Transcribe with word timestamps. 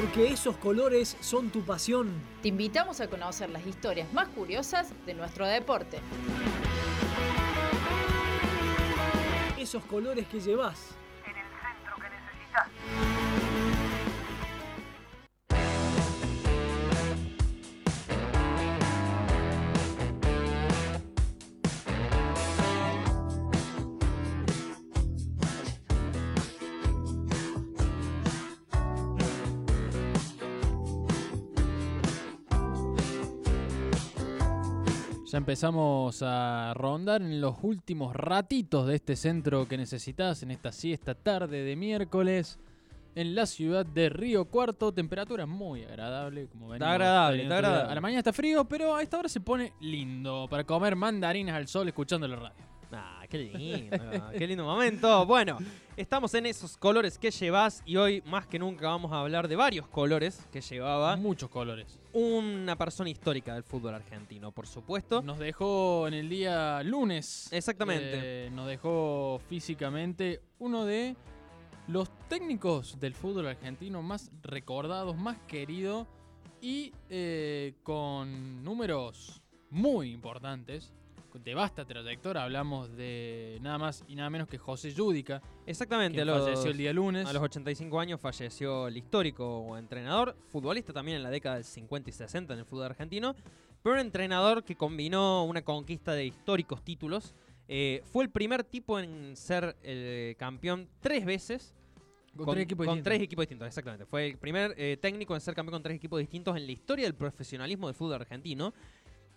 Porque 0.00 0.28
esos 0.32 0.56
colores 0.56 1.14
son 1.20 1.50
tu 1.50 1.60
pasión. 1.60 2.22
Te 2.40 2.48
invitamos 2.48 3.02
a 3.02 3.08
conocer 3.10 3.50
las 3.50 3.66
historias 3.66 4.10
más 4.14 4.28
curiosas 4.28 4.94
de 5.04 5.12
nuestro 5.12 5.46
deporte. 5.46 5.98
Esos 9.58 9.84
colores 9.84 10.26
que 10.28 10.40
llevas. 10.40 10.96
Ya 35.30 35.38
empezamos 35.38 36.24
a 36.26 36.74
rondar 36.74 37.22
en 37.22 37.40
los 37.40 37.54
últimos 37.62 38.16
ratitos 38.16 38.88
de 38.88 38.96
este 38.96 39.14
centro 39.14 39.68
que 39.68 39.78
necesitas 39.78 40.42
en 40.42 40.50
esta 40.50 40.72
siesta 40.72 41.14
tarde 41.14 41.62
de 41.62 41.76
miércoles 41.76 42.58
en 43.14 43.36
la 43.36 43.46
ciudad 43.46 43.86
de 43.86 44.08
Río 44.08 44.46
Cuarto. 44.46 44.92
Temperatura 44.92 45.46
muy 45.46 45.84
agradable, 45.84 46.48
como 46.48 46.70
ven. 46.70 46.82
agradable, 46.82 47.44
está 47.44 47.58
agradable. 47.58 47.92
A 47.92 47.94
la 47.94 48.00
mañana 48.00 48.18
está 48.18 48.32
frío, 48.32 48.64
pero 48.64 48.96
a 48.96 49.02
esta 49.02 49.20
hora 49.20 49.28
se 49.28 49.40
pone 49.40 49.72
lindo 49.80 50.48
para 50.50 50.64
comer 50.64 50.96
mandarinas 50.96 51.54
al 51.54 51.68
sol 51.68 51.86
escuchando 51.86 52.26
la 52.26 52.34
radio. 52.34 52.69
Ah, 52.92 53.24
qué 53.28 53.38
lindo, 53.38 53.96
qué 54.36 54.46
lindo 54.46 54.64
momento. 54.64 55.24
Bueno, 55.24 55.58
estamos 55.96 56.34
en 56.34 56.46
esos 56.46 56.76
colores 56.76 57.18
que 57.18 57.30
llevas 57.30 57.82
y 57.86 57.96
hoy 57.96 58.20
más 58.26 58.46
que 58.46 58.58
nunca 58.58 58.88
vamos 58.88 59.12
a 59.12 59.20
hablar 59.20 59.46
de 59.46 59.54
varios 59.54 59.86
colores 59.86 60.44
que 60.50 60.60
llevaba 60.60 61.16
Muchos 61.16 61.48
colores. 61.50 62.00
una 62.12 62.76
persona 62.76 63.08
histórica 63.10 63.54
del 63.54 63.62
fútbol 63.62 63.94
argentino, 63.94 64.50
por 64.50 64.66
supuesto. 64.66 65.22
Nos 65.22 65.38
dejó 65.38 66.08
en 66.08 66.14
el 66.14 66.28
día 66.28 66.82
lunes. 66.82 67.48
Exactamente. 67.52 68.46
eh, 68.46 68.50
nos 68.50 68.66
dejó 68.66 69.40
físicamente 69.48 70.40
uno 70.58 70.84
de 70.84 71.14
los 71.86 72.08
técnicos 72.28 72.98
del 72.98 73.14
fútbol 73.14 73.46
argentino 73.48 74.02
más 74.02 74.32
recordados, 74.42 75.16
más 75.16 75.38
querido 75.46 76.08
y 76.60 76.92
eh, 77.08 77.74
con 77.84 78.64
números 78.64 79.42
muy 79.70 80.10
importantes. 80.10 80.92
De 81.38 81.54
vasta 81.54 81.84
trayectoria, 81.84 82.42
hablamos 82.42 82.96
de 82.96 83.58
nada 83.60 83.78
más 83.78 84.04
y 84.08 84.16
nada 84.16 84.28
menos 84.30 84.48
que 84.48 84.58
José 84.58 84.92
Yudica, 84.92 85.40
Exactamente, 85.64 86.24
los, 86.24 86.42
falleció 86.44 86.70
el 86.72 86.76
día 86.76 86.92
lunes. 86.92 87.26
a 87.26 87.32
los 87.32 87.42
85 87.42 88.00
años 88.00 88.20
falleció 88.20 88.88
el 88.88 88.96
histórico 88.96 89.78
entrenador, 89.78 90.36
futbolista 90.48 90.92
también 90.92 91.18
en 91.18 91.22
la 91.22 91.30
década 91.30 91.54
del 91.54 91.64
50 91.64 92.10
y 92.10 92.12
60 92.12 92.52
en 92.54 92.58
el 92.58 92.64
fútbol 92.64 92.86
argentino, 92.86 93.36
pero 93.82 93.94
un 93.94 94.00
entrenador 94.00 94.64
que 94.64 94.74
combinó 94.74 95.44
una 95.44 95.62
conquista 95.62 96.12
de 96.12 96.26
históricos 96.26 96.82
títulos. 96.82 97.34
Eh, 97.68 98.02
fue 98.06 98.24
el 98.24 98.30
primer 98.30 98.64
tipo 98.64 98.98
en 98.98 99.36
ser 99.36 99.76
eh, 99.82 100.34
campeón 100.36 100.88
tres 101.00 101.24
veces 101.24 101.72
con, 102.36 102.54
tres 102.54 102.64
equipos 102.64 102.86
con 102.86 102.96
distintos. 102.96 103.10
tres 103.10 103.22
equipos 103.22 103.42
distintos, 103.42 103.68
exactamente. 103.68 104.06
Fue 104.06 104.26
el 104.26 104.38
primer 104.38 104.74
eh, 104.76 104.96
técnico 105.00 105.34
en 105.34 105.40
ser 105.40 105.54
campeón 105.54 105.74
con 105.74 105.82
tres 105.82 105.96
equipos 105.96 106.18
distintos 106.20 106.56
en 106.56 106.66
la 106.66 106.72
historia 106.72 107.04
del 107.04 107.14
profesionalismo 107.14 107.86
del 107.86 107.94
fútbol 107.94 108.14
argentino. 108.14 108.72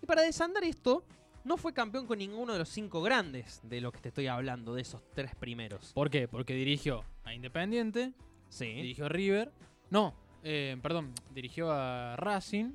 Y 0.01 0.05
para 0.05 0.21
desandar 0.21 0.63
esto, 0.63 1.05
no 1.43 1.57
fue 1.57 1.73
campeón 1.73 2.05
con 2.07 2.19
ninguno 2.19 2.53
de 2.53 2.59
los 2.59 2.69
cinco 2.69 3.01
grandes 3.01 3.59
de 3.63 3.81
lo 3.81 3.91
que 3.91 3.99
te 3.99 4.09
estoy 4.09 4.27
hablando, 4.27 4.73
de 4.73 4.81
esos 4.81 5.01
tres 5.13 5.35
primeros. 5.35 5.91
¿Por 5.93 6.09
qué? 6.09 6.27
Porque 6.27 6.53
dirigió 6.53 7.03
a 7.23 7.33
Independiente, 7.33 8.13
Sí. 8.49 8.65
dirigió 8.65 9.05
a 9.05 9.09
River. 9.09 9.51
No, 9.89 10.13
eh, 10.43 10.77
perdón, 10.81 11.13
dirigió 11.33 11.71
a 11.71 12.15
Racing. 12.17 12.73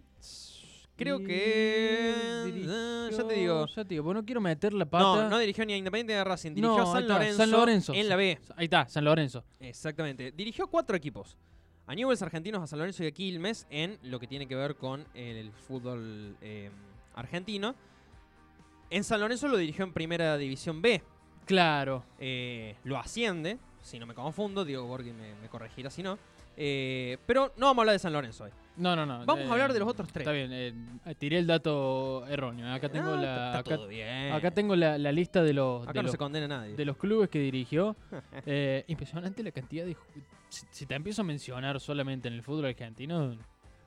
Creo 0.97 1.21
que- 1.21 2.43
dirigió- 2.47 2.73
ah, 2.75 3.09
ya 3.13 3.25
te 3.29 3.35
digo. 3.35 3.67
Ya 3.69 3.85
te 3.85 3.89
digo, 3.91 4.05
porque 4.05 4.21
no 4.21 4.25
quiero 4.27 4.41
meter 4.41 4.73
la 4.73 4.85
pata. 4.85 5.05
No, 5.05 5.29
no 5.31 5.39
dirigió 5.39 5.65
ni 5.65 5.73
a 5.75 5.77
Independiente 5.77 6.13
ni 6.15 6.19
a 6.19 6.25
Racing, 6.25 6.51
dirigió 6.55 6.77
No, 6.77 6.83
a 6.83 6.87
San 6.87 6.97
ahí 6.97 7.03
está, 7.03 7.15
Lorenzo, 7.19 7.37
San 7.39 7.51
Lorenzo. 7.53 7.95
en 7.95 8.09
la 8.09 8.17
B. 8.17 8.39
Ahí 8.57 8.65
está, 8.65 8.89
San 8.89 9.05
Lorenzo. 9.05 9.45
Exactamente. 9.61 10.33
Dirigió 10.33 10.67
cuatro 10.67 10.97
equipos. 10.97 11.37
A 11.87 11.95
Newell's 11.95 12.21
Argentinos, 12.21 12.63
a 12.63 12.67
San 12.67 12.81
Lorenzo 12.81 13.05
y 13.05 13.07
a 13.07 13.13
Quilmes 13.13 13.67
en 13.71 13.99
lo 14.03 14.19
que 14.19 14.27
tiene 14.27 14.47
que 14.49 14.57
ver 14.57 14.75
con 14.75 15.07
el 15.15 15.53
fútbol 15.53 16.37
eh, 16.43 16.71
argentino. 17.15 17.75
En 18.91 19.05
San 19.05 19.21
Lorenzo 19.21 19.49
lo 19.49 19.57
dirigió 19.57 19.85
en 19.85 19.93
Primera 19.93 20.37
División 20.37 20.81
B. 20.81 21.03
Claro. 21.45 22.05
Eh, 22.19 22.77
lo 22.85 22.99
asciende, 22.99 23.59
si 23.83 23.99
no 23.99 24.07
me 24.07 24.15
confundo, 24.15 24.65
Diego 24.65 24.87
Borghi 24.87 25.13
me, 25.13 25.35
me 25.37 25.49
corregirá 25.49 25.91
si 25.91 26.03
no. 26.03 26.19
Eh, 26.61 27.19
pero 27.25 27.53
no 27.57 27.67
vamos 27.67 27.79
a 27.79 27.83
hablar 27.83 27.93
de 27.95 27.99
San 28.01 28.13
Lorenzo 28.13 28.45
hoy. 28.45 28.51
No, 28.79 28.97
no, 28.97 29.07
no. 29.07 29.25
Vamos 29.25 29.45
eh, 29.45 29.49
a 29.49 29.53
hablar 29.53 29.73
de 29.73 29.79
los 29.79 29.89
otros 29.89 30.09
tres. 30.13 30.23
Está 30.23 30.33
bien, 30.33 30.51
eh, 30.53 31.15
tiré 31.17 31.39
el 31.39 31.47
dato 31.47 32.27
erróneo. 32.27 32.73
Acá 32.73 32.89
tengo 32.89 33.15
la. 33.15 33.47
está 33.47 33.59
Acá, 33.59 33.77
todo 33.77 33.87
bien. 33.89 34.33
acá 34.33 34.51
tengo 34.51 34.75
la, 34.75 34.99
la 34.99 35.13
lista 35.13 35.43
de 35.43 35.53
los. 35.53 35.83
Acá 35.85 35.93
de 35.93 35.99
no 35.99 36.03
los 36.05 36.13
se 36.13 36.19
condena 36.19 36.47
a 36.47 36.61
nadie. 36.61 36.75
de 36.75 36.85
los 36.85 36.97
clubes 36.97 37.29
que 37.29 37.39
dirigió. 37.39 37.97
Eh, 38.47 38.85
impresionante 38.87 39.43
la 39.43 39.51
cantidad 39.51 39.85
de. 39.85 39.97
Si, 40.49 40.67
si 40.71 40.87
te 40.87 40.95
empiezo 40.95 41.23
a 41.23 41.25
mencionar 41.25 41.81
solamente 41.81 42.29
en 42.29 42.35
el 42.35 42.43
fútbol 42.43 42.67
argentino. 42.67 43.37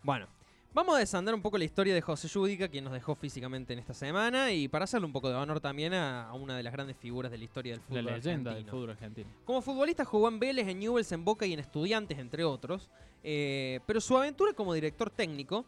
Bueno, 0.04 0.28
vamos 0.74 0.96
a 0.96 1.00
desandar 1.00 1.34
un 1.36 1.42
poco 1.42 1.58
la 1.58 1.64
historia 1.66 1.94
de 1.94 2.02
José 2.02 2.28
Yudica, 2.28 2.68
quien 2.70 2.84
nos 2.84 2.94
dejó 2.94 3.16
físicamente 3.16 3.74
en 3.74 3.80
esta 3.80 3.94
semana, 3.94 4.52
y 4.52 4.68
para 4.68 4.86
hacerle 4.86 5.06
un 5.06 5.14
poco 5.14 5.30
de 5.30 5.36
honor 5.36 5.60
también 5.60 5.94
a, 5.94 6.30
a 6.30 6.34
una 6.34 6.56
de 6.56 6.64
las 6.64 6.74
grandes 6.74 6.98
figuras 6.98 7.32
de 7.32 7.38
la 7.38 7.44
historia 7.44 7.74
del 7.74 7.82
La 7.82 7.86
fútbol 7.88 8.06
leyenda 8.06 8.52
del 8.52 8.58
argentino. 8.60 8.72
fútbol 8.72 8.90
argentino. 8.92 9.30
Como 9.46 9.62
futbolista 9.62 10.06
jugó 10.06 10.28
en 10.30 10.40
Vélez, 10.40 10.68
en 10.68 10.80
Newell's, 10.80 11.12
en 11.12 11.26
Boca 11.26 11.46
y 11.46 11.54
en 11.54 11.60
Estudiantes, 11.60 12.18
entre 12.20 12.44
otros. 12.44 12.90
eh, 13.24 13.80
pero 13.86 14.02
su 14.02 14.18
aventura 14.18 14.54
como 14.54 14.74
director 14.74 15.10
técnico 15.12 15.64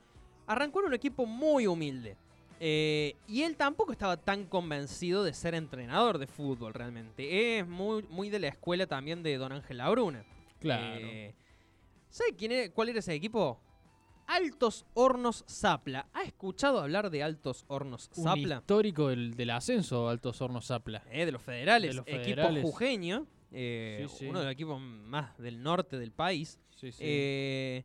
arrancó 0.48 0.80
en 0.82 0.88
un 0.88 0.94
equipo 0.96 1.26
muy 1.26 1.68
humilde. 1.68 2.18
Eh, 2.60 3.16
y 3.28 3.44
él 3.44 3.56
tampoco 3.58 3.92
estaba 3.92 4.16
tan 4.18 4.46
convencido 4.46 5.24
de 5.24 5.34
ser 5.34 5.54
entrenador 5.54 6.18
de 6.18 6.28
fútbol 6.28 6.74
realmente. 6.74 7.60
Es 7.60 7.68
muy, 7.68 8.04
muy 8.10 8.30
de 8.30 8.40
la 8.40 8.48
escuela 8.48 8.88
también 8.88 9.22
de 9.22 9.38
Don 9.38 9.52
Ángel 9.52 9.78
Labruna. 9.78 10.24
Claro. 10.60 10.96
Eh, 10.98 11.36
¿Sabe 12.10 12.34
quién 12.38 12.54
era- 12.54 12.72
cuál 12.74 12.90
era 12.90 13.00
ese 13.00 13.14
equipo? 13.14 13.60
Altos 14.28 14.86
Hornos 14.94 15.44
Zapla. 15.48 16.08
¿Ha 16.14 16.24
escuchado 16.24 16.80
hablar 16.82 17.10
de 17.10 17.24
Altos 17.24 17.66
Hornos 17.68 18.10
Un 18.16 18.24
Zapla? 18.24 18.56
histórico 18.58 19.10
del, 19.10 19.36
del 19.36 19.50
ascenso 19.52 20.08
Altos 20.10 20.42
Hornos 20.42 20.66
Zapla. 20.68 21.04
Eh, 21.12 21.26
de 21.26 21.32
los 21.32 21.42
federales. 21.42 21.92
De 21.92 21.96
los 21.98 22.08
Equipo 22.08 22.24
federales. 22.24 22.64
jujeño. 22.64 23.28
eh, 23.52 24.06
Sí, 24.10 24.16
sí. 24.20 24.26
Uno 24.28 24.40
de 24.40 24.46
los 24.46 24.54
equipos 24.54 24.80
más 24.82 25.38
del 25.38 25.62
norte 25.62 25.98
del 25.98 26.12
país. 26.12 26.60
Sí, 26.76 26.92
sí. 26.92 27.00
Eh, 27.06 27.84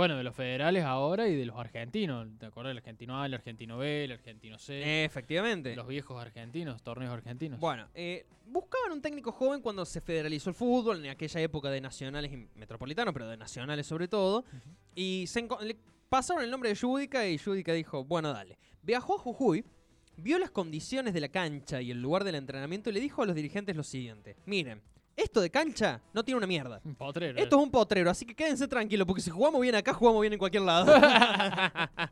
bueno, 0.00 0.16
de 0.16 0.24
los 0.24 0.34
federales 0.34 0.82
ahora 0.82 1.28
y 1.28 1.36
de 1.36 1.44
los 1.44 1.58
argentinos. 1.58 2.26
¿Te 2.38 2.46
acuerdas 2.46 2.70
del 2.70 2.78
argentino 2.78 3.20
A, 3.20 3.26
el 3.26 3.34
argentino 3.34 3.76
B, 3.76 4.04
el 4.04 4.12
argentino 4.12 4.58
C? 4.58 5.04
efectivamente. 5.04 5.76
los 5.76 5.86
viejos 5.86 6.18
argentinos, 6.18 6.82
torneos 6.82 7.12
argentinos. 7.12 7.60
Bueno, 7.60 7.86
eh, 7.92 8.24
buscaban 8.46 8.92
un 8.92 9.02
técnico 9.02 9.30
joven 9.30 9.60
cuando 9.60 9.84
se 9.84 10.00
federalizó 10.00 10.48
el 10.48 10.56
fútbol, 10.56 11.04
en 11.04 11.10
aquella 11.10 11.42
época 11.42 11.68
de 11.68 11.82
nacionales 11.82 12.32
y 12.32 12.48
metropolitanos, 12.54 13.12
pero 13.12 13.28
de 13.28 13.36
nacionales 13.36 13.86
sobre 13.86 14.08
todo. 14.08 14.46
Y 14.94 15.26
se 15.26 15.46
le 15.60 15.76
pasaron 16.08 16.44
el 16.44 16.50
nombre 16.50 16.70
de 16.70 16.76
Yudica 16.76 17.26
y 17.26 17.36
Yudica 17.36 17.74
dijo, 17.74 18.02
bueno, 18.02 18.32
dale. 18.32 18.58
Viajó 18.80 19.16
a 19.16 19.18
Jujuy, 19.18 19.66
vio 20.16 20.38
las 20.38 20.50
condiciones 20.50 21.12
de 21.12 21.20
la 21.20 21.28
cancha 21.28 21.82
y 21.82 21.90
el 21.90 22.00
lugar 22.00 22.24
del 22.24 22.36
entrenamiento 22.36 22.88
y 22.88 22.94
le 22.94 23.00
dijo 23.00 23.20
a 23.22 23.26
los 23.26 23.36
dirigentes 23.36 23.76
lo 23.76 23.84
siguiente. 23.84 24.36
Miren, 24.46 24.80
esto 25.22 25.40
de 25.40 25.50
cancha 25.50 26.00
no 26.12 26.24
tiene 26.24 26.38
una 26.38 26.46
mierda. 26.46 26.80
Un 26.84 26.94
potrero. 26.94 27.38
Esto 27.38 27.56
es 27.56 27.62
un 27.62 27.70
potrero, 27.70 28.10
así 28.10 28.24
que 28.24 28.34
quédense 28.34 28.66
tranquilos, 28.68 29.06
porque 29.06 29.22
si 29.22 29.30
jugamos 29.30 29.60
bien 29.60 29.74
acá, 29.74 29.92
jugamos 29.94 30.20
bien 30.20 30.32
en 30.32 30.38
cualquier 30.38 30.62
lado. 30.62 30.92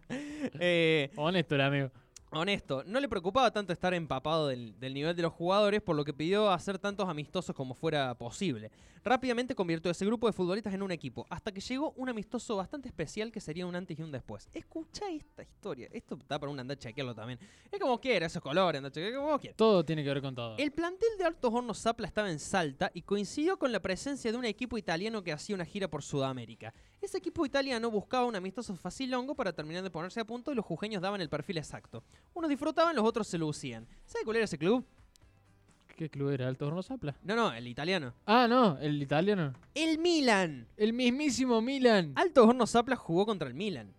Eh, 0.60 1.10
Honesto 1.16 1.54
el 1.54 1.60
amigo. 1.60 1.90
Honesto, 2.30 2.84
no 2.86 3.00
le 3.00 3.08
preocupaba 3.08 3.50
tanto 3.50 3.72
estar 3.72 3.94
empapado 3.94 4.48
del, 4.48 4.78
del 4.78 4.94
nivel 4.94 5.16
de 5.16 5.22
los 5.22 5.32
jugadores, 5.32 5.82
por 5.82 5.96
lo 5.96 6.04
que 6.04 6.12
pidió 6.12 6.50
hacer 6.50 6.78
tantos 6.78 7.08
amistosos 7.08 7.54
como 7.54 7.74
fuera 7.74 8.14
posible. 8.16 8.70
Rápidamente 9.04 9.54
convirtió 9.54 9.90
ese 9.90 10.04
grupo 10.04 10.26
de 10.26 10.32
futbolistas 10.32 10.74
en 10.74 10.82
un 10.82 10.90
equipo, 10.90 11.26
hasta 11.30 11.52
que 11.52 11.60
llegó 11.60 11.92
un 11.96 12.08
amistoso 12.08 12.56
bastante 12.56 12.88
especial 12.88 13.32
que 13.32 13.40
sería 13.40 13.66
un 13.66 13.74
antes 13.74 13.98
y 13.98 14.02
un 14.02 14.12
después. 14.12 14.48
Escucha 14.52 15.08
esta 15.10 15.42
historia, 15.42 15.88
esto 15.92 16.18
da 16.28 16.38
para 16.38 16.50
un 16.50 16.60
andar 16.60 16.76
chequearlo 16.78 17.14
también. 17.14 17.38
Es 17.70 17.80
como 17.80 17.98
quiera, 18.00 18.26
esos 18.26 18.42
colores, 18.42 18.78
andar 18.78 18.92
chequearlo 18.92 19.22
como 19.22 19.38
quiera. 19.38 19.56
Todo 19.56 19.84
tiene 19.84 20.02
que 20.02 20.08
ver 20.08 20.20
con 20.20 20.34
todo. 20.34 20.56
El 20.58 20.72
plantel 20.72 21.08
de 21.18 21.24
Altos 21.24 21.52
Hornos 21.52 21.80
Zapla 21.80 22.06
estaba 22.06 22.30
en 22.30 22.38
Salta 22.38 22.90
y 22.92 23.02
coincidió 23.02 23.58
con 23.58 23.72
la 23.72 23.80
presencia 23.80 24.30
de 24.30 24.38
un 24.38 24.44
equipo 24.44 24.76
italiano 24.76 25.22
que 25.22 25.32
hacía 25.32 25.54
una 25.54 25.64
gira 25.64 25.88
por 25.88 26.02
Sudamérica. 26.02 26.74
Ese 27.00 27.18
equipo 27.18 27.46
italiano 27.46 27.90
buscaba 27.90 28.26
un 28.26 28.34
amistoso 28.34 28.74
facilongo 28.74 29.34
para 29.34 29.52
terminar 29.52 29.84
de 29.84 29.90
ponerse 29.90 30.20
a 30.20 30.24
punto 30.24 30.50
y 30.50 30.54
los 30.56 30.64
jujeños 30.64 31.00
daban 31.00 31.20
el 31.20 31.28
perfil 31.28 31.58
exacto. 31.58 32.02
Unos 32.34 32.48
disfrutaban, 32.50 32.94
los 32.94 33.04
otros 33.04 33.26
se 33.26 33.38
lucían. 33.38 33.86
¿Sabe 34.06 34.24
cuál 34.24 34.36
era 34.36 34.44
ese 34.44 34.58
club? 34.58 34.84
¿Qué 35.98 36.08
club 36.08 36.30
era? 36.30 36.46
¿Alto 36.46 36.68
Horno 36.68 36.80
Zapla? 36.80 37.16
No, 37.24 37.34
no, 37.34 37.52
el 37.52 37.66
italiano. 37.66 38.14
Ah, 38.24 38.46
no, 38.48 38.78
el 38.78 39.02
italiano. 39.02 39.52
El 39.74 39.98
Milan. 39.98 40.68
El 40.76 40.92
mismísimo 40.92 41.60
Milan. 41.60 42.12
Altos 42.14 42.46
Hornos 42.46 42.70
Zapla 42.70 42.94
jugó 42.94 43.26
contra 43.26 43.48
el 43.48 43.54
Milan. 43.54 43.92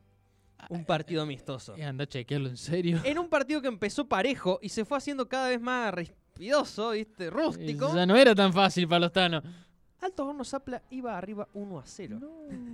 Un 0.69 0.85
partido 0.85 1.23
amistoso. 1.23 1.75
Eh, 1.75 1.83
anda 1.83 2.05
a 2.05 2.07
chequearlo 2.07 2.47
en 2.47 2.55
serio. 2.55 3.01
En 3.03 3.19
un 3.19 3.27
partido 3.27 3.61
que 3.61 3.67
empezó 3.67 4.07
parejo 4.07 4.59
y 4.61 4.69
se 4.69 4.85
fue 4.85 4.97
haciendo 4.97 5.27
cada 5.27 5.49
vez 5.49 5.59
más 5.59 5.93
raspidoso, 5.93 6.91
¿viste? 6.91 7.29
Rústico. 7.29 7.93
Ya 7.93 8.05
no 8.05 8.15
era 8.15 8.33
tan 8.33 8.53
fácil 8.53 8.87
para 8.87 8.99
los 8.99 9.11
tanos. 9.11 9.43
Alto 9.99 10.25
Horno 10.25 10.45
Zapla 10.45 10.81
iba 10.91 11.17
arriba 11.17 11.49
1 11.53 11.79
a 11.79 11.85
0. 11.85 12.19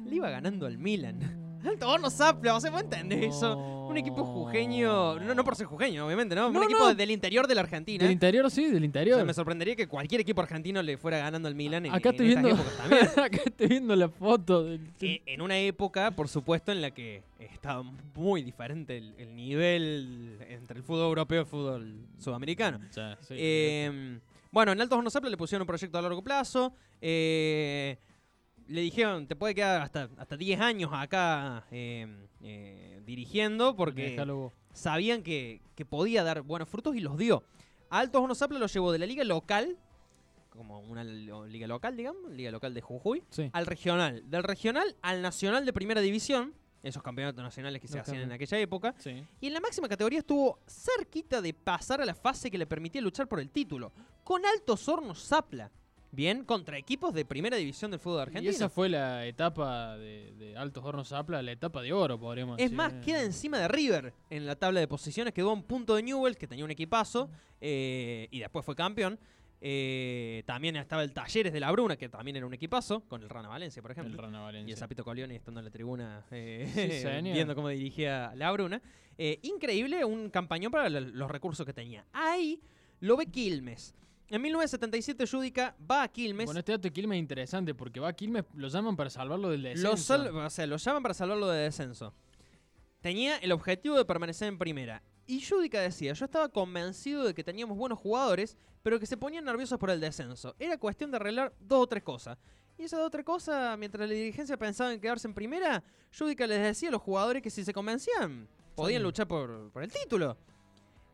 Le 0.06 0.16
iba 0.16 0.30
ganando 0.30 0.68
al 0.68 0.78
Milan. 0.78 1.20
Alto 1.68 1.90
Horno 1.90 2.10
Zapla, 2.10 2.56
o 2.56 2.60
sea, 2.62 2.72
¿vos 2.72 2.82
entendés 2.82 3.36
eso? 3.36 3.58
Un 3.58 3.98
equipo 3.98 4.24
jujeño, 4.26 5.20
no, 5.20 5.36
no 5.36 5.44
por 5.44 5.56
ser 5.56 5.68
jujeño, 5.68 6.06
obviamente, 6.06 6.34
¿no? 6.36 6.52
No, 6.52 6.60
un 6.60 6.66
equipo 6.66 6.86
no. 6.88 6.96
del 6.96 7.12
interior 7.12 7.48
de 7.48 7.56
la 7.56 7.62
Argentina. 7.62 8.04
Del 8.04 8.12
interior, 8.12 8.50
sí, 8.52 8.66
del 8.66 8.82
O 8.82 8.86
interior. 8.86 9.16
sea, 9.18 9.26
me 9.26 9.34
sorprendería 9.34 9.76
que 9.76 9.88
cualquier 9.88 10.22
equipo 10.22 10.42
argentino 10.42 10.82
le 10.82 10.98
fuera 10.98 11.18
ganando 11.20 11.48
al 11.48 11.56
Milan 11.56 11.86
en, 11.86 11.94
Acá 11.94 12.10
en 12.10 12.16
estoy 12.16 12.28
viendo- 12.28 12.50
también. 12.78 13.06
Acá 13.24 13.40
estoy 13.46 13.68
viendo 13.68 13.96
la 13.96 14.10
foto 14.10 14.64
del. 14.64 14.80
Eh, 15.02 15.22
en 15.26 15.42
una 15.42 15.58
época, 15.60 16.12
por 16.12 16.28
supuesto, 16.28 16.72
en 16.72 16.82
la 16.82 16.92
que 16.92 17.22
estaba 17.40 17.84
muy 18.16 18.42
diferente 18.44 18.98
el, 18.98 19.14
el 19.18 19.36
nivel 19.36 20.38
entre 20.50 20.78
el 20.78 20.84
fútbol 20.84 21.06
europeo 21.08 21.38
y 21.38 21.42
el 21.42 21.46
fútbol 21.46 21.96
sudamericano. 22.20 22.80
O 22.90 22.94
sea, 22.94 23.18
sí. 23.22 23.36
Eh, 23.38 24.20
bueno, 24.52 24.72
en 24.72 24.82
Altos 24.82 24.98
Hornos 24.98 25.14
Zapla 25.14 25.30
le 25.30 25.38
pusieron 25.38 25.62
un 25.64 25.68
proyecto 25.68 25.98
a 25.98 26.02
largo 26.02 26.24
plazo. 26.24 26.74
eh, 27.02 27.98
le 28.68 28.82
dijeron, 28.82 29.28
te 29.28 29.36
puede 29.36 29.54
quedar 29.56 29.82
hasta, 29.82 30.10
hasta 30.18 30.38
10 30.38 30.60
años 30.60 30.90
acá 30.94 31.66
eh, 31.72 32.08
eh, 32.42 33.02
dirigiendo 33.06 33.76
porque 33.76 34.16
sabían 34.74 35.22
que, 35.24 35.62
que 35.76 35.86
podía 35.86 36.24
dar 36.24 36.42
buenos 36.42 36.68
frutos 36.70 36.96
y 36.96 37.00
los 37.00 37.18
dio. 37.18 37.44
A 37.90 38.00
Altos 38.00 38.22
Hornos 38.22 38.38
Zapla 38.40 38.60
lo 38.60 38.68
llevó 38.68 38.92
de 38.92 39.00
la 39.00 39.06
liga 39.06 39.24
local, 39.24 39.78
como 40.50 40.80
una 40.80 41.04
liga 41.04 41.68
local, 41.68 41.96
digamos, 41.96 42.32
liga 42.32 42.50
local 42.52 42.74
de 42.74 42.82
Jujuy, 42.82 43.24
Sí. 43.30 43.50
al 43.54 43.66
regional. 43.66 44.24
Del 44.30 44.44
regional 44.44 44.96
al 45.02 45.22
nacional 45.22 45.66
de 45.66 45.74
primera 45.74 46.02
división, 46.02 46.54
esos 46.82 47.04
campeonatos 47.04 47.44
nacionales 47.44 47.82
que 47.82 47.88
se 47.88 48.00
hacían 48.00 48.22
en 48.22 48.32
aquella 48.32 48.60
época. 48.60 48.96
Sí. 49.00 49.24
Y 49.42 49.48
en 49.48 49.54
la 49.54 49.60
máxima 49.60 49.88
categoría 49.90 50.20
estuvo 50.20 50.60
cerquita 50.68 51.42
de 51.42 51.54
pasar 51.54 52.00
a 52.02 52.06
la 52.06 52.14
fase 52.16 52.50
que 52.52 52.58
le 52.58 52.66
permitía 52.68 53.02
luchar 53.02 53.28
por 53.28 53.40
el 53.40 53.50
título, 53.50 53.92
con 54.24 54.46
Altos 54.46 54.88
Hornos 54.88 55.24
Zapla. 55.28 55.72
Bien, 56.16 56.46
contra 56.46 56.78
equipos 56.78 57.14
de 57.14 57.26
primera 57.26 57.58
división 57.58 57.92
del 57.92 58.00
fútbol 58.00 58.20
Y 58.20 58.22
argentino. 58.22 58.52
esa 58.52 58.70
fue 58.70 58.88
la 58.90 59.26
etapa 59.26 59.98
de, 59.98 60.34
de 60.36 60.58
Altos 60.58 60.84
Hornos 60.84 61.10
Zapla, 61.10 61.42
la 61.42 61.52
etapa 61.52 61.82
de 61.82 61.92
oro, 61.94 62.18
podríamos 62.20 62.58
Es 62.58 62.66
decir. 62.66 62.78
más, 62.78 62.94
queda 63.06 63.22
encima 63.22 63.60
de 63.60 63.68
River 63.68 64.14
en 64.30 64.46
la 64.46 64.56
tabla 64.56 64.80
de 64.80 64.88
posiciones. 64.88 65.34
Quedó 65.34 65.50
a 65.50 65.54
un 65.54 65.64
punto 65.64 65.96
de 65.96 66.04
Newell's, 66.04 66.38
que 66.38 66.48
tenía 66.48 66.64
un 66.64 66.72
equipazo, 66.72 67.30
eh, 67.60 68.28
y 68.32 68.40
después 68.40 68.64
fue 68.66 68.76
campeón. 68.76 69.20
Eh, 69.62 70.44
también 70.46 70.76
estaba 70.76 71.02
el 71.02 71.12
Talleres 71.12 71.52
de 71.52 71.60
la 71.60 71.72
Bruna, 71.72 71.96
que 71.98 72.08
también 72.08 72.36
era 72.38 72.46
un 72.46 72.54
equipazo, 72.54 73.02
con 73.08 73.22
el 73.24 73.30
Rana 73.30 73.50
Valencia, 73.50 73.82
por 73.82 73.92
El 73.92 73.98
ejemplo. 73.98 74.22
Rana 74.22 74.38
Y 74.38 74.40
el 74.42 74.46
Valencia. 74.46 74.76
Zapito 74.78 75.04
Colioni 75.04 75.36
estando 75.36 75.60
en 75.60 75.66
la 75.66 75.72
tribuna 75.72 76.24
eh, 76.32 77.02
Sí, 77.04 77.22
viendo 77.34 77.56
cómo 77.56 77.70
dirigía 77.70 78.32
la 78.36 78.52
Bruna. 78.52 78.82
Eh, 79.18 79.40
increíble, 79.44 80.06
un 80.06 80.30
campañón 80.30 80.72
para 80.72 80.88
lo- 80.90 81.00
los 81.00 81.32
recursos 81.32 81.66
que 81.66 81.74
tenía. 81.74 82.06
Ahí 82.14 82.62
lo 83.00 83.18
ve 83.18 83.26
Quilmes. 83.28 83.96
En 84.30 84.42
1977 84.42 85.28
Judica 85.28 85.76
va 85.90 86.04
a 86.04 86.08
Quilmes. 86.08 86.46
Bueno, 86.46 86.60
este 86.60 86.72
dato 86.72 86.84
de 86.84 86.92
Quilmes 86.94 87.18
es 87.18 87.22
interesante 87.22 87.76
porque 87.76 88.00
va 88.00 88.10
a 88.10 88.14
Quilmes, 88.14 88.44
lo 88.56 88.68
llaman 88.68 88.96
para 88.96 89.10
salvarlo 89.10 89.50
del 89.50 89.62
descenso. 89.64 89.90
Lo, 89.92 89.98
sal- 89.98 90.36
o 90.36 90.50
sea, 90.50 90.66
lo 90.66 90.78
llaman 90.78 91.04
para 91.04 91.14
salvarlo 91.14 91.48
de 91.48 91.60
descenso. 91.64 92.14
Tenía 93.02 93.38
el 93.38 93.52
objetivo 93.52 93.96
de 93.98 94.06
permanecer 94.06 94.48
en 94.48 94.58
primera. 94.58 95.04
Y 95.28 95.42
Judica 95.42 95.80
decía, 95.80 96.14
yo 96.14 96.26
estaba 96.26 96.50
convencido 96.50 97.24
de 97.24 97.34
que 97.34 97.44
teníamos 97.44 97.78
buenos 97.78 98.00
jugadores, 98.00 98.58
pero 98.84 99.00
que 99.00 99.06
se 99.06 99.18
ponían 99.18 99.44
nerviosos 99.46 99.80
por 99.80 99.90
el 99.90 100.00
descenso. 100.00 100.56
Era 100.60 100.78
cuestión 100.78 101.12
de 101.12 101.18
arreglar 101.18 101.54
dos 101.60 101.84
o 101.84 101.88
tres 101.88 102.04
cosas. 102.04 102.38
Y 102.78 102.84
esas 102.84 103.00
dos 103.00 103.08
o 103.08 103.12
tres 103.12 103.26
cosas, 103.26 103.78
mientras 103.78 104.08
la 104.08 104.14
dirigencia 104.14 104.58
pensaba 104.58 104.92
en 104.94 105.00
quedarse 105.00 105.28
en 105.28 105.34
primera, 105.34 105.84
Judica 106.18 106.46
les 106.46 106.62
decía 106.62 106.90
a 106.90 106.92
los 106.92 107.02
jugadores 107.02 107.42
que 107.42 107.50
si 107.50 107.64
se 107.64 107.74
convencían, 107.74 108.48
podían 108.76 109.02
Sí. 109.02 109.04
luchar 109.04 109.28
por, 109.28 109.72
por 109.72 109.84
el 109.84 109.92
título. 109.92 110.38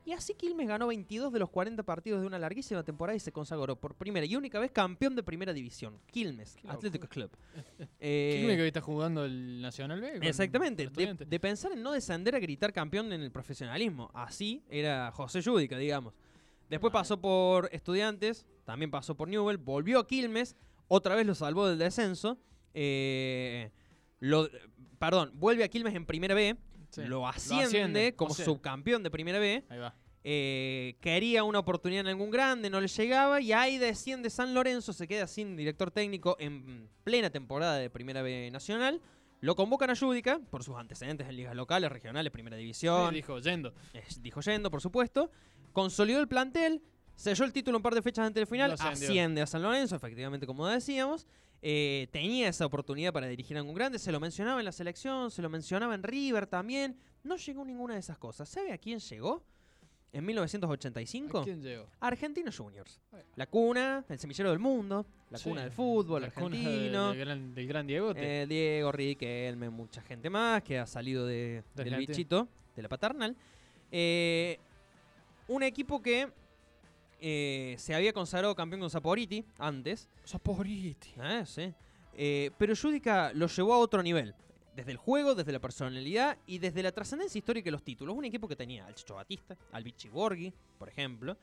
Y 0.03 0.13
así 0.13 0.33
Quilmes 0.33 0.68
ganó 0.68 0.88
22 0.88 1.31
de 1.31 1.39
los 1.39 1.50
40 1.50 1.83
partidos 1.83 2.21
de 2.21 2.27
una 2.27 2.39
larguísima 2.39 2.83
temporada 2.83 3.15
y 3.15 3.19
se 3.19 3.31
consagró 3.31 3.75
por 3.75 3.94
primera 3.95 4.25
y 4.25 4.36
única 4.36 4.59
vez 4.59 4.71
campeón 4.71 5.15
de 5.15 5.21
primera 5.21 5.53
división. 5.53 6.00
Quilmes, 6.07 6.57
Atlético 6.68 7.07
Club. 7.07 7.30
Quilmes 7.77 7.89
Eh, 8.00 8.53
que 8.56 8.62
hoy 8.62 8.68
está 8.68 8.81
jugando 8.81 9.25
el 9.25 9.62
Nacional 9.62 10.01
B. 10.01 10.19
Exactamente, 10.24 10.88
de, 10.89 11.13
de 11.13 11.39
pensar 11.39 11.71
en 11.71 11.83
no 11.83 11.92
descender 11.92 12.36
a 12.36 12.39
gritar 12.39 12.74
campeón 12.74 13.13
en 13.13 13.21
el 13.21 13.31
profesionalismo. 13.31 14.09
Así 14.13 14.63
era 14.69 15.12
José 15.12 15.44
Judica, 15.44 15.77
digamos. 15.77 16.15
Después 16.69 16.92
Vale. 16.92 17.01
pasó 17.01 17.21
por 17.21 17.69
Estudiantes, 17.71 18.48
también 18.65 18.89
pasó 18.89 19.15
por 19.15 19.27
Newell, 19.27 19.57
volvió 19.57 20.00
a 20.00 20.07
Quilmes, 20.07 20.56
otra 20.88 21.15
vez 21.15 21.25
lo 21.27 21.36
salvó 21.36 21.68
del 21.68 21.77
descenso. 21.77 22.39
eh, 22.74 23.69
lo, 24.19 24.50
perdón, 24.98 25.31
vuelve 25.36 25.63
a 25.63 25.68
Quilmes 25.68 25.95
en 25.95 26.06
Primera 26.06 26.33
B, 26.36 26.56
Sí. 26.91 27.01
lo 27.03 27.27
asciende, 27.27 27.65
asciende, 27.65 28.15
como 28.15 28.31
o 28.31 28.35
sea. 28.35 28.45
subcampeón 28.45 29.01
de 29.03 29.09
Primera 29.09 29.39
B. 29.39 29.63
Ahí 29.69 29.79
va. 29.79 29.95
eh, 30.23 30.97
quería 31.01 31.43
una 31.43 31.59
oportunidad 31.59 32.01
en 32.01 32.07
algún 32.07 32.29
grande, 32.29 32.69
no 32.69 32.79
le 32.79 32.88
llegaba 32.88 33.41
y 33.41 33.53
ahí 33.53 33.77
desciende 33.79 34.29
San 34.29 34.53
Lorenzo, 34.53 34.93
se 34.93 35.07
queda 35.07 35.25
sin 35.25 35.55
director 35.57 35.89
técnico 35.89 36.35
en 36.39 36.88
plena 37.03 37.29
temporada 37.29 37.77
de 37.77 37.89
Primera 37.89 38.21
B 38.21 38.49
Nacional. 38.51 39.01
Lo 39.39 39.55
convocan 39.55 39.89
a 39.89 39.95
Judica 39.95 40.39
por 40.51 40.63
sus 40.63 40.75
antecedentes 40.75 41.27
en 41.27 41.35
ligas 41.35 41.55
locales, 41.55 41.91
regionales, 41.91 42.31
Primera 42.31 42.57
División. 42.57 43.09
Sí, 43.09 43.15
dijo, 43.15 43.39
yendo. 43.39 43.73
Eh, 43.93 44.03
dijo 44.19 44.39
yendo, 44.41 44.69
por 44.69 44.81
supuesto. 44.81 45.31
Consolidó 45.73 46.19
el 46.19 46.27
plantel, 46.27 46.83
selló 47.15 47.45
el 47.45 47.51
título 47.53 47.77
un 47.77 47.81
par 47.81 47.95
de 47.95 48.03
fechas 48.03 48.27
antes 48.27 48.41
del 48.41 48.47
final, 48.47 48.71
ascendió. 48.73 49.07
asciende 49.07 49.41
a 49.41 49.47
San 49.47 49.63
Lorenzo, 49.63 49.95
efectivamente, 49.95 50.45
como 50.45 50.67
decíamos. 50.67 51.25
Eh, 51.61 52.07
tenía 52.11 52.47
esa 52.49 52.65
oportunidad 52.65 53.13
para 53.13 53.27
dirigir 53.27 53.55
a 53.55 53.59
algún 53.59 53.75
grande, 53.75 53.99
se 53.99 54.11
lo 54.11 54.19
mencionaba 54.19 54.59
en 54.59 54.65
la 54.65 54.71
selección, 54.71 55.29
se 55.29 55.41
lo 55.41 55.49
mencionaba 55.49 55.93
en 55.93 56.01
River 56.03 56.47
también. 56.47 56.97
No 57.23 57.37
llegó 57.37 57.63
ninguna 57.63 57.93
de 57.93 57.99
esas 57.99 58.17
cosas. 58.17 58.49
¿Sabe 58.49 58.71
a 58.73 58.77
quién 58.77 58.99
llegó? 58.99 59.43
En 60.13 60.25
1985. 60.25 61.39
¿A 61.39 61.43
quién 61.43 61.61
llegó? 61.61 61.85
Argentinos 61.99 62.57
Juniors. 62.57 62.99
Bueno. 63.11 63.25
La 63.35 63.45
cuna, 63.45 64.03
el 64.09 64.19
semillero 64.19 64.49
del 64.49 64.59
mundo, 64.59 65.05
la 65.29 65.37
Sí, 65.37 65.49
cuna 65.49 65.61
del 65.61 65.71
fútbol 65.71 66.23
la 66.23 66.31
cuna 66.31 66.57
argentino. 66.57 67.09
del 67.11 67.19
gran, 67.19 67.53
del 67.55 67.67
gran 67.67 67.87
Diegote. 67.87 68.41
Eh, 68.41 68.47
Diego, 68.47 68.91
Riquelme, 68.91 69.69
mucha 69.69 70.01
gente 70.01 70.29
más 70.29 70.63
que 70.63 70.79
ha 70.79 70.85
salido 70.87 71.25
de- 71.27 71.63
De 71.75 71.83
del 71.85 71.95
bichito, 71.95 72.47
de 72.75 72.81
la 72.81 72.89
paternal. 72.89 73.35
Eh, 73.91 74.57
un 75.47 75.63
equipo 75.63 76.01
que 76.01 76.27
eh, 77.21 77.75
se 77.77 77.94
había 77.94 78.12
consagrado 78.12 78.56
campeón 78.56 78.81
con 78.81 78.89
Saporiti 78.89 79.45
antes, 79.59 80.09
Saporiti. 80.23 81.13
eh, 81.21 81.44
sí. 81.45 81.73
Eh, 82.13 82.51
pero 82.57 82.75
Judica 82.75 83.31
lo 83.33 83.47
llevó 83.47 83.73
a 83.73 83.77
otro 83.77 84.03
nivel. 84.03 84.35
Desde 84.75 84.91
el 84.91 84.97
juego, 84.97 85.35
desde 85.35 85.51
la 85.51 85.59
personalidad 85.59 86.38
y 86.47 86.57
desde 86.57 86.81
la 86.81 86.91
trascendencia 86.91 87.38
histórica 87.38 87.65
de 87.65 87.71
los 87.71 87.83
títulos. 87.83 88.15
Un 88.15 88.25
equipo 88.25 88.47
que 88.47 88.56
tenía 88.56 88.85
al 88.85 88.95
Chicho 88.95 89.15
Batista, 89.15 89.56
al 89.71 89.83
Vichy 89.83 90.10
Borghi, 90.10 90.53
por 90.77 90.89
ejemplo. 90.89 91.38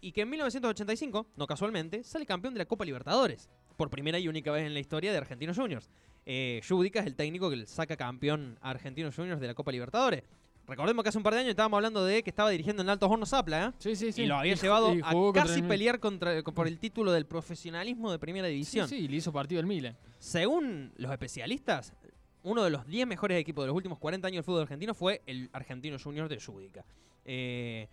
Y 0.00 0.12
que 0.12 0.20
en 0.22 0.30
1985, 0.30 1.26
no 1.36 1.46
casualmente, 1.46 2.04
sale 2.04 2.24
campeón 2.24 2.54
de 2.54 2.58
la 2.58 2.66
Copa 2.66 2.84
Libertadores. 2.84 3.48
Por 3.76 3.90
primera 3.90 4.18
y 4.18 4.28
única 4.28 4.52
vez 4.52 4.64
en 4.66 4.74
la 4.74 4.80
historia 4.80 5.10
de 5.12 5.18
Argentinos 5.18 5.56
Juniors. 5.56 5.90
Eh, 6.26 6.60
Judica 6.66 7.00
es 7.00 7.06
el 7.06 7.16
técnico 7.16 7.48
que 7.48 7.56
le 7.56 7.66
saca 7.66 7.96
campeón 7.96 8.58
a 8.60 8.70
Argentinos 8.70 9.16
Juniors 9.16 9.40
de 9.40 9.46
la 9.46 9.54
Copa 9.54 9.72
Libertadores. 9.72 10.24
Recordemos 10.68 11.02
que 11.02 11.08
hace 11.08 11.16
un 11.18 11.24
par 11.24 11.32
de 11.34 11.40
años 11.40 11.50
estábamos 11.50 11.78
hablando 11.78 12.04
de 12.04 12.22
que 12.22 12.28
estaba 12.30 12.50
dirigiendo 12.50 12.82
en 12.82 12.90
Altos 12.90 13.10
Hornos 13.10 13.30
Zapla, 13.30 13.66
¿eh? 13.68 13.72
Sí, 13.78 13.96
sí, 13.96 14.12
sí. 14.12 14.22
Y 14.22 14.26
lo 14.26 14.36
había 14.36 14.54
llevado 14.54 14.92
a 15.02 15.12
contra 15.12 15.42
casi 15.44 15.60
el- 15.60 15.66
pelear 15.66 15.98
contra, 15.98 16.42
por 16.42 16.68
el 16.68 16.78
título 16.78 17.10
del 17.12 17.24
profesionalismo 17.26 18.12
de 18.12 18.18
primera 18.18 18.46
Sí, 18.48 18.52
división. 18.52 18.86
sí, 18.88 19.08
le 19.08 19.16
hizo 19.16 19.32
partido 19.32 19.60
al 19.60 19.66
Milan. 19.66 19.96
Según 20.18 20.92
los 20.96 21.10
especialistas, 21.10 21.94
uno 22.42 22.62
de 22.62 22.70
los 22.70 22.86
10 22.86 23.06
mejores 23.06 23.40
equipos 23.40 23.62
de 23.64 23.68
los 23.68 23.76
últimos 23.76 23.98
40 23.98 24.28
años 24.28 24.36
del 24.36 24.44
fútbol 24.44 24.62
argentino 24.62 24.92
fue 24.94 25.22
el 25.26 25.48
Argentino 25.54 25.96
Junior 25.98 26.28
de 26.28 26.38
Judica. 26.40 26.84
Eh, 27.24 27.88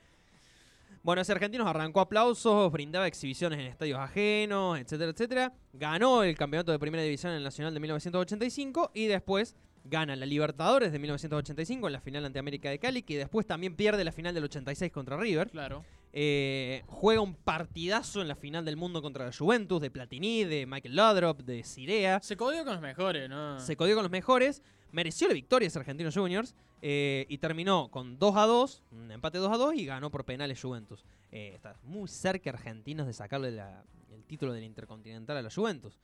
bueno, 1.01 1.21
ese 1.21 1.31
argentino 1.31 1.67
arrancó 1.67 2.01
aplausos, 2.01 2.71
brindaba 2.71 3.07
exhibiciones 3.07 3.59
en 3.59 3.67
estadios 3.67 3.99
ajenos, 3.99 4.79
etcétera, 4.79 5.11
etcétera. 5.11 5.53
Ganó 5.73 6.23
el 6.23 6.35
campeonato 6.35 6.71
de 6.71 6.79
primera 6.79 7.03
división 7.03 7.31
en 7.31 7.37
el 7.37 7.43
Nacional 7.43 7.73
de 7.73 7.79
1985 7.79 8.91
y 8.93 9.05
después 9.05 9.55
gana 9.85 10.15
la 10.15 10.25
Libertadores 10.25 10.91
de 10.91 10.99
1985 10.99 11.87
en 11.87 11.93
la 11.93 12.01
final 12.01 12.25
ante 12.25 12.39
América 12.39 12.69
de 12.69 12.79
Cali, 12.79 13.03
que 13.03 13.17
después 13.17 13.45
también 13.45 13.75
pierde 13.75 14.03
la 14.03 14.11
final 14.11 14.33
del 14.33 14.43
86 14.45 14.91
contra 14.91 15.15
River. 15.17 15.49
Claro. 15.51 15.85
Eh, 16.17 16.83
juega 16.87 17.21
un 17.21 17.35
partidazo 17.35 18.21
en 18.21 18.27
la 18.27 18.35
final 18.35 18.63
del 18.65 18.77
mundo 18.77 19.01
contra 19.01 19.25
la 19.25 19.31
Juventus, 19.33 19.81
de 19.81 19.91
Platini, 19.91 20.43
de 20.45 20.65
Michael 20.65 20.95
Laudrup, 20.95 21.41
de 21.41 21.63
Cirea. 21.63 22.19
Se 22.21 22.37
codió 22.37 22.63
con 22.63 22.73
los 22.73 22.81
mejores, 22.81 23.29
¿no? 23.29 23.59
Se 23.59 23.75
codió 23.75 23.95
con 23.95 24.03
los 24.03 24.11
mejores. 24.11 24.61
Mereció 24.91 25.27
la 25.27 25.33
victoria 25.33 25.67
ese 25.67 25.77
Argentinos 25.79 26.15
Juniors. 26.15 26.55
eh, 26.87 27.25
y 27.29 27.39
terminó 27.39 27.89
con 27.89 28.19
2 28.19 28.35
a 28.37 28.45
2, 28.45 28.83
un 28.91 29.11
empate 29.11 29.39
2 29.39 29.51
a 29.51 29.57
2 29.57 29.73
y 29.75 29.85
ganó 29.85 30.11
por 30.11 30.23
penales 30.23 30.61
Juventus. 30.61 31.03
Eh, 31.31 31.51
está 31.55 31.75
muy 31.83 32.07
cerca 32.07 32.51
Argentinos 32.51 33.07
de 33.07 33.13
sacarle 33.13 33.49
la- 33.51 33.83
el 34.13 34.23
título 34.25 34.53
del 34.53 34.63
Intercontinental 34.63 35.35
a 35.37 35.41
la 35.41 35.49
Juventus. 35.49 35.97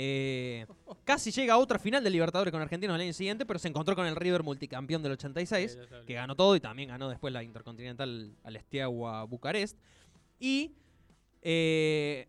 Eh, 0.00 0.64
casi 1.02 1.32
llega 1.32 1.54
a 1.54 1.58
otra 1.58 1.76
final 1.80 2.04
de 2.04 2.10
Libertadores 2.10 2.52
con 2.52 2.62
Argentinos 2.62 2.94
el 2.94 3.00
año 3.00 3.12
siguiente, 3.12 3.44
pero 3.44 3.58
se 3.58 3.66
encontró 3.66 3.96
con 3.96 4.06
el 4.06 4.14
River 4.14 4.44
multicampeón 4.44 5.02
del 5.02 5.10
86 5.12 5.72
Sí, 5.72 5.76
ya 5.76 5.82
está. 5.82 6.04
que 6.06 6.14
ganó 6.14 6.36
todo 6.36 6.54
y 6.54 6.60
también 6.60 6.90
ganó 6.90 7.08
después 7.08 7.32
la 7.32 7.42
Intercontinental 7.42 8.32
al 8.44 8.56
Esteagua 8.56 9.24
Bucarest. 9.24 9.76
Y 10.38 10.70
eh, 11.42 12.28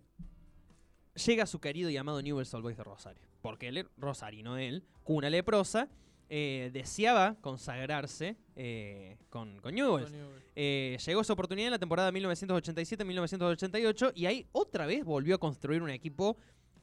llega 1.25 1.45
su 1.45 1.59
querido 1.59 1.91
y 1.91 1.97
amado 1.97 2.23
Newell's 2.23 2.51
Old 2.55 2.63
Boys 2.63 2.77
de 2.77 2.83
Rosario. 2.83 3.21
Porque 3.41 3.67
él, 3.67 3.87
Rosario, 3.97 4.43
no 4.43 4.57
él, 4.57 4.83
cuna 5.03 5.29
leprosa, 5.29 5.89
eh, 6.27 6.71
deseaba 6.73 7.35
consagrarse 7.39 8.35
eh, 8.55 9.17
con, 9.29 9.61
con 9.61 9.75
Newell's. 9.75 10.11
Eh, 10.55 10.97
llegó 11.05 11.21
esa 11.21 11.33
oportunidad 11.33 11.67
en 11.67 11.71
la 11.73 11.79
temporada 11.79 12.11
1987-1988 12.11 14.11
y 14.15 14.25
ahí 14.25 14.47
otra 14.51 14.87
vez 14.87 15.05
volvió 15.05 15.35
a 15.35 15.37
construir 15.37 15.83
un 15.83 15.91
equipo 15.91 16.35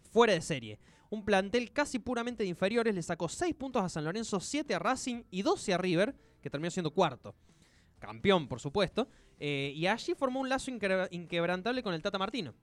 fuera 0.06 0.32
de 0.32 0.40
serie. 0.40 0.78
Un 1.10 1.24
plantel 1.24 1.72
casi 1.72 1.98
puramente 1.98 2.42
de 2.42 2.48
inferiores 2.48 2.94
le 2.94 3.02
sacó 3.02 3.28
6 3.28 3.54
puntos 3.54 3.82
a 3.82 3.88
San 3.88 4.04
Lorenzo, 4.04 4.40
7 4.40 4.74
a 4.74 4.78
Racing 4.78 5.22
y 5.30 5.42
12 5.42 5.74
a 5.74 5.78
River, 5.78 6.14
que 6.42 6.50
terminó 6.50 6.70
siendo 6.70 6.90
cuarto. 6.90 7.34
Campeón, 7.98 8.48
por 8.48 8.60
supuesto. 8.60 9.08
Eh, 9.38 9.72
y 9.74 9.86
allí 9.86 10.14
formó 10.14 10.40
un 10.40 10.48
lazo 10.48 10.70
inquebra- 10.70 11.08
inquebrantable 11.10 11.82
con 11.82 11.94
el 11.94 12.02
Tata 12.02 12.18
Martino. 12.18 12.54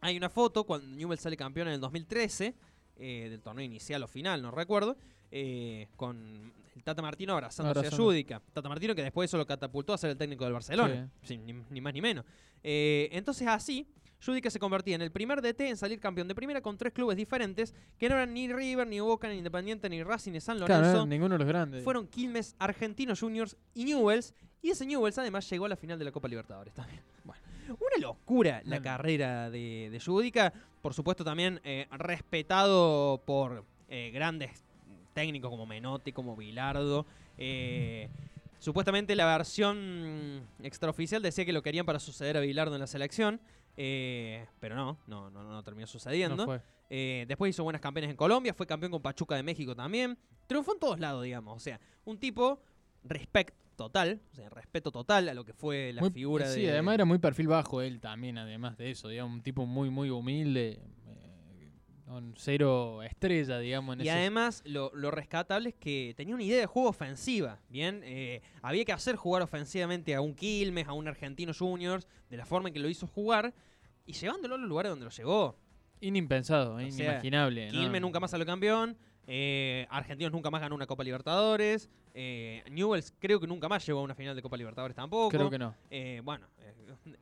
Hay 0.00 0.16
una 0.16 0.30
foto 0.30 0.64
cuando 0.64 0.86
Newell 0.86 1.18
sale 1.18 1.36
campeón 1.36 1.68
en 1.68 1.74
el 1.74 1.80
2013, 1.80 2.54
eh, 2.96 3.26
del 3.30 3.42
torneo 3.42 3.64
inicial 3.64 4.02
o 4.02 4.08
final, 4.08 4.40
no 4.40 4.50
recuerdo, 4.50 4.96
eh, 5.30 5.88
con 5.96 6.52
el 6.74 6.82
Tata 6.84 7.02
Martino 7.02 7.32
abrazándose 7.34 7.78
Abrazando. 7.80 8.02
a 8.02 8.06
Judica. 8.06 8.42
Tata 8.52 8.68
Martino 8.68 8.94
que 8.94 9.02
después 9.02 9.28
eso 9.28 9.36
lo 9.36 9.46
catapultó 9.46 9.92
a 9.92 9.98
ser 9.98 10.10
el 10.10 10.16
técnico 10.16 10.44
del 10.44 10.52
Barcelona, 10.54 11.10
sin 11.22 11.44
ni, 11.44 11.52
ni 11.52 11.80
más 11.80 11.92
ni 11.92 12.00
menos. 12.00 12.24
Entonces 12.62 13.46
así, 13.48 13.86
Judica 14.24 14.50
se 14.50 14.58
convertía 14.58 14.94
en 14.96 15.02
el 15.02 15.10
primer 15.12 15.40
DT 15.42 15.60
en 15.68 15.76
salir 15.76 16.00
campeón 16.00 16.26
de 16.28 16.34
primera 16.34 16.60
con 16.60 16.76
tres 16.76 16.92
clubes 16.92 17.16
diferentes, 17.16 17.74
que 17.98 18.08
no 18.08 18.16
eran 18.16 18.34
ni 18.34 18.52
River, 18.52 18.86
ni 18.86 19.00
Boca, 19.00 19.28
ni 19.28 19.36
Independiente, 19.38 19.88
ni 19.88 20.02
Racing, 20.02 20.32
ni 20.32 20.40
San 20.40 20.58
Lorenzo. 20.58 20.82
Claro, 20.82 21.06
ninguno 21.06 21.34
de 21.34 21.38
los 21.38 21.48
grandes. 21.48 21.84
Fueron 21.84 22.06
Quilmes, 22.08 22.54
Argentinos 22.58 23.20
Juniors 23.20 23.56
y 23.74 23.84
Newells. 23.84 24.34
Y 24.60 24.70
ese 24.70 24.84
Newells 24.86 25.16
además 25.18 25.48
llegó 25.48 25.66
a 25.66 25.68
la 25.68 25.76
final 25.76 25.98
de 25.98 26.04
la 26.04 26.10
Copa 26.12 26.26
Libertadores 26.28 26.74
también. 26.74 27.00
Bueno, 27.24 27.42
una 27.68 28.00
locura 28.08 28.60
la 28.64 28.76
Bueno. 28.78 28.82
carrera 28.82 29.50
de, 29.50 29.88
de 29.92 30.00
Judica. 30.00 30.52
Por 30.82 30.94
supuesto 30.94 31.22
también 31.24 31.60
eh, 31.64 31.86
respetado 31.92 33.22
por 33.24 33.64
eh, 33.88 34.10
grandes 34.12 34.50
técnicos 35.14 35.50
como 35.50 35.66
Menotti, 35.66 36.12
como 36.12 36.34
Bilardo. 36.36 37.06
Eh, 37.36 38.08
supuestamente 38.58 39.14
la 39.16 39.26
versión 39.26 40.42
extraoficial 40.62 41.22
decía 41.22 41.44
que 41.44 41.52
lo 41.52 41.62
querían 41.62 41.86
para 41.86 41.98
suceder 42.00 42.36
a 42.36 42.40
Bilardo 42.40 42.74
en 42.74 42.80
la 42.80 42.86
selección. 42.86 43.40
Eh, 43.80 44.44
pero 44.58 44.74
no, 44.74 44.98
no, 45.06 45.30
no, 45.30 45.44
no 45.44 45.62
terminó 45.62 45.86
sucediendo. 45.86 46.44
No. 46.44 46.60
Eh, 46.90 47.24
después 47.28 47.50
hizo 47.50 47.62
buenas 47.62 47.80
campañas 47.80 48.10
en 48.10 48.16
Colombia, 48.16 48.52
fue 48.52 48.66
campeón 48.66 48.90
con 48.90 49.00
Pachuca 49.00 49.36
de 49.36 49.42
México 49.44 49.76
también. 49.76 50.18
Triunfó 50.48 50.72
en 50.72 50.80
todos 50.80 50.98
lados, 50.98 51.22
digamos. 51.22 51.56
O 51.56 51.60
sea, 51.60 51.78
un 52.04 52.18
tipo 52.18 52.60
respect 53.04 53.54
total, 53.76 54.20
o 54.32 54.34
sea, 54.34 54.48
respeto 54.50 54.90
total 54.90 55.28
a 55.28 55.34
lo 55.34 55.44
que 55.44 55.52
fue 55.52 55.92
la 55.92 56.00
Muy- 56.00 56.10
figura 56.10 56.46
sí, 56.48 56.62
de. 56.62 56.72
además 56.72 56.94
era 56.94 57.04
muy 57.04 57.18
perfil 57.18 57.46
bajo 57.46 57.80
él 57.80 58.00
también, 58.00 58.36
además 58.36 58.76
de 58.76 58.90
eso, 58.90 59.06
digamos, 59.08 59.32
un 59.34 59.42
tipo 59.42 59.64
muy, 59.66 59.88
muy 59.90 60.10
humilde, 60.10 60.80
eh, 61.06 61.17
con 62.08 62.34
cero 62.36 63.02
estrella, 63.02 63.58
digamos, 63.58 63.94
en 63.94 64.00
Y 64.00 64.08
ese- 64.08 64.18
además, 64.18 64.62
lo, 64.64 64.90
lo 64.94 65.10
rescatable 65.10 65.68
es 65.68 65.74
que 65.74 66.14
tenía 66.16 66.34
una 66.34 66.42
idea 66.42 66.58
de 66.58 66.66
juego 66.66 66.88
ofensiva. 66.88 67.60
Bien, 67.68 68.00
Eh, 68.04 68.40
había 68.62 68.84
que 68.84 68.92
hacer 68.92 69.16
jugar 69.16 69.42
ofensivamente 69.42 70.14
a 70.14 70.20
un 70.20 70.34
Quilmes, 70.34 70.88
a 70.88 70.92
un 70.94 71.06
Argentino 71.06 71.52
Juniors, 71.52 72.06
de 72.30 72.36
la 72.38 72.46
forma 72.46 72.68
en 72.68 72.74
que 72.74 72.80
lo 72.80 72.88
hizo 72.88 73.06
jugar 73.06 73.52
y 74.06 74.12
llevándolo 74.14 74.54
a 74.54 74.58
los 74.58 74.68
lugares 74.68 74.90
donde 74.90 75.04
lo 75.04 75.10
llevó. 75.10 75.56
Inimpensado, 76.00 76.80
inimaginable. 76.80 77.68
Quilmes 77.70 78.00
nunca 78.00 78.20
más 78.20 78.30
salió 78.30 78.46
campeón. 78.46 78.96
Eh, 79.30 79.86
Argentinos 79.90 80.32
nunca 80.32 80.50
más 80.50 80.62
ganó 80.62 80.74
una 80.74 80.86
Copa 80.86 81.04
Libertadores. 81.04 81.90
Eh, 82.14 82.64
Newells 82.70 83.12
creo 83.18 83.38
que 83.38 83.46
nunca 83.46 83.68
más 83.68 83.84
llegó 83.86 84.00
a 84.00 84.02
una 84.02 84.14
final 84.14 84.34
de 84.34 84.40
Copa 84.40 84.56
Libertadores 84.56 84.96
tampoco. 84.96 85.28
Creo 85.28 85.50
que 85.50 85.58
no. 85.58 85.74
Eh, 85.90 86.22
bueno, 86.24 86.46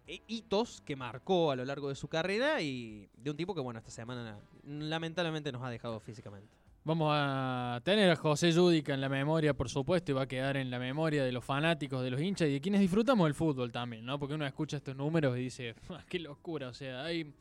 eh, 0.06 0.22
hitos 0.28 0.80
que 0.82 0.94
marcó 0.94 1.50
a 1.50 1.56
lo 1.56 1.64
largo 1.64 1.88
de 1.88 1.96
su 1.96 2.06
carrera 2.06 2.62
y 2.62 3.08
de 3.16 3.30
un 3.32 3.36
tipo 3.36 3.56
que, 3.56 3.60
bueno, 3.60 3.80
esta 3.80 3.90
semana 3.90 4.38
lamentablemente 4.64 5.50
nos 5.50 5.64
ha 5.64 5.68
dejado 5.68 5.98
físicamente. 5.98 6.48
Vamos 6.84 7.10
a 7.12 7.80
tener 7.82 8.08
a 8.08 8.14
José 8.14 8.52
Yudica 8.52 8.94
en 8.94 9.00
la 9.00 9.08
memoria, 9.08 9.52
por 9.54 9.68
supuesto, 9.68 10.12
y 10.12 10.14
va 10.14 10.22
a 10.22 10.28
quedar 10.28 10.56
en 10.56 10.70
la 10.70 10.78
memoria 10.78 11.24
de 11.24 11.32
los 11.32 11.44
fanáticos, 11.44 12.04
de 12.04 12.12
los 12.12 12.20
hinchas 12.20 12.46
y 12.48 12.52
de 12.52 12.60
quienes 12.60 12.80
disfrutamos 12.80 13.26
del 13.26 13.34
fútbol 13.34 13.72
también, 13.72 14.06
¿no? 14.06 14.16
Porque 14.20 14.36
uno 14.36 14.46
escucha 14.46 14.76
estos 14.76 14.94
números 14.94 15.36
y 15.36 15.40
dice, 15.40 15.74
"Ah, 15.90 16.04
qué 16.08 16.20
locura, 16.20 16.68
o 16.68 16.72
sea, 16.72 17.02
hay... 17.02 17.34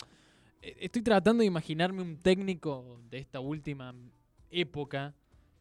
Estoy 0.60 1.04
tratando 1.04 1.42
de 1.42 1.46
imaginarme 1.46 2.02
un 2.02 2.18
técnico 2.18 3.00
de 3.12 3.20
esta 3.20 3.40
última 3.40 3.94
época, 4.50 5.14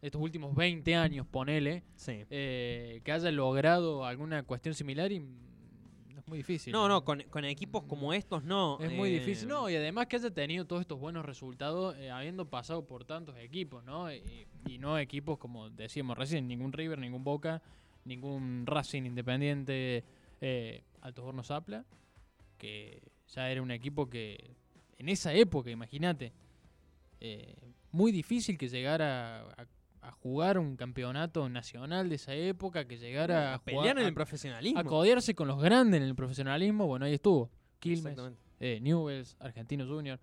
estos 0.02 0.20
últimos 0.20 0.54
20 0.54 0.94
años, 0.94 1.26
ponele, 1.26 1.82
Sí. 1.96 2.24
eh, 2.30 3.00
que 3.04 3.12
haya 3.12 3.30
logrado 3.30 4.04
alguna 4.04 4.42
cuestión 4.42 4.74
similar 4.74 5.10
y 5.12 5.16
es 5.16 6.28
muy 6.28 6.38
difícil. 6.38 6.72
No, 6.72 6.88
no, 6.88 7.04
con, 7.04 7.22
con 7.30 7.44
equipos 7.44 7.84
como 7.84 8.12
estos 8.12 8.44
no. 8.44 8.78
Es 8.80 8.92
muy 8.92 9.10
eh, 9.10 9.18
difícil. 9.18 9.48
No, 9.48 9.68
y 9.68 9.76
además 9.76 10.06
que 10.06 10.16
haya 10.16 10.30
tenido 10.30 10.66
todos 10.66 10.82
estos 10.82 10.98
buenos 10.98 11.24
resultados 11.24 11.96
eh, 11.96 12.10
habiendo 12.10 12.48
pasado 12.48 12.86
por 12.86 13.04
tantos 13.04 13.36
equipos, 13.38 13.84
¿no? 13.84 14.12
Y, 14.12 14.46
y 14.66 14.78
no 14.78 14.98
equipos 14.98 15.38
como 15.38 15.70
decíamos 15.70 16.16
recién, 16.16 16.46
ningún 16.48 16.72
River, 16.72 16.98
ningún 16.98 17.24
Boca, 17.24 17.62
ningún 18.04 18.64
Racing 18.66 19.04
Independiente, 19.04 20.04
eh, 20.40 20.82
Altos 21.00 21.24
Hornos 21.24 21.46
Zapla, 21.48 21.84
que 22.58 23.02
ya 23.28 23.50
era 23.50 23.62
un 23.62 23.70
equipo 23.70 24.08
que 24.08 24.54
en 24.98 25.08
esa 25.08 25.32
época, 25.34 25.70
imagínate, 25.70 26.32
eh, 27.20 27.54
muy 27.94 28.12
difícil 28.12 28.58
que 28.58 28.68
llegara 28.68 29.40
a, 29.56 29.66
a 30.02 30.10
jugar 30.12 30.58
un 30.58 30.76
campeonato 30.76 31.48
nacional 31.48 32.08
de 32.08 32.16
esa 32.16 32.34
época, 32.34 32.86
que 32.86 32.98
llegara 32.98 33.54
a, 33.54 33.58
pelear 33.62 33.82
jugar, 33.82 33.98
en 33.98 34.04
a- 34.04 34.08
el 34.08 34.14
profesionalismo. 34.14 34.80
a 34.80 34.84
codearse 34.84 35.34
con 35.34 35.48
los 35.48 35.62
grandes 35.62 36.00
en 36.02 36.06
el 36.08 36.14
profesionalismo. 36.14 36.86
Bueno, 36.86 37.06
ahí 37.06 37.14
estuvo. 37.14 37.50
Quilmes, 37.78 38.16
eh, 38.60 38.80
Newells, 38.82 39.36
Argentino 39.40 39.86
Junior. 39.86 40.18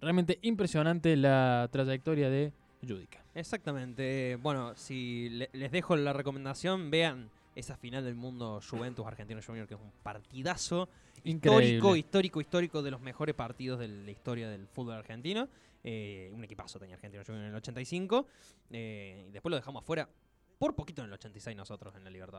Realmente 0.00 0.38
impresionante 0.42 1.14
la 1.16 1.68
trayectoria 1.70 2.30
de 2.30 2.52
Judica. 2.86 3.22
Exactamente. 3.34 4.36
Bueno, 4.36 4.74
si 4.74 5.28
le- 5.28 5.50
les 5.52 5.70
dejo 5.70 5.94
la 5.96 6.12
recomendación, 6.14 6.90
vean 6.90 7.28
esa 7.54 7.76
final 7.76 8.02
del 8.04 8.14
mundo 8.14 8.60
Juventus 8.68 9.06
Argentino 9.06 9.40
Junior, 9.44 9.66
que 9.66 9.74
es 9.74 9.80
un 9.80 9.90
partidazo 10.02 10.88
histórico, 11.24 11.96
histórico, 11.96 12.40
histórico 12.40 12.82
de 12.82 12.90
los 12.90 13.00
mejores 13.00 13.34
partidos 13.34 13.78
de 13.78 13.88
la 13.88 14.10
historia 14.10 14.48
del 14.48 14.66
fútbol 14.68 14.94
argentino. 14.94 15.48
Eh, 15.82 16.30
un 16.32 16.44
equipazo 16.44 16.78
tenía 16.78 16.94
Argentino 16.94 17.22
Junior 17.24 17.44
en 17.44 17.50
el 17.50 17.56
85. 17.56 18.26
eh, 18.70 19.26
y 19.28 19.32
después 19.32 19.50
lo 19.50 19.56
dejamos 19.56 19.82
afuera 19.82 20.08
por 20.58 20.74
poquito 20.74 21.00
en 21.02 21.08
el 21.08 21.14
86 21.14 21.56
nosotros 21.56 21.94
en 21.96 22.04
la 22.04 22.10
Libertad. 22.10 22.38